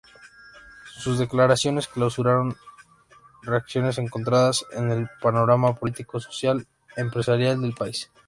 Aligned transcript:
Sus 0.95 1.19
declaraciones 1.19 1.87
causaron 1.87 2.57
reacciones 3.43 3.99
encontradas 3.99 4.65
en 4.71 4.89
el 4.89 5.07
panorama 5.21 5.75
político, 5.75 6.19
social 6.19 6.65
y 6.97 7.01
empresarial 7.01 7.61
del 7.61 7.73
país. 7.75 8.09